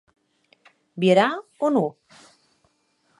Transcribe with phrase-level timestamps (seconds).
[1.03, 1.27] Vierà
[1.67, 1.93] o non?